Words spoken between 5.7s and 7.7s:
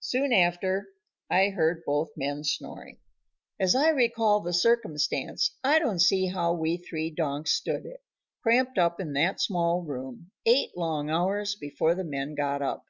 don't see how we three donks